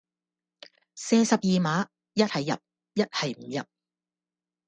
[0.95, 2.59] 射十二碼，一係入，
[2.95, 3.67] 一係唔入